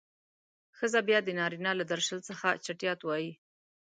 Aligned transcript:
ښځه 0.77 0.99
بيا 1.07 1.19
د 1.23 1.29
نارينه 1.39 1.71
له 1.79 1.85
درشل 1.91 2.19
څخه 2.29 2.47
چټيات 2.65 2.99
وايي. 3.03 3.31